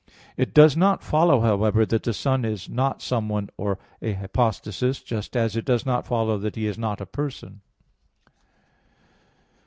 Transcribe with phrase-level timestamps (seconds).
[0.35, 5.37] It does not follow, however, that the Son is not "someone" or a hypostasis; just
[5.37, 7.61] as it does not follow that He is not a person.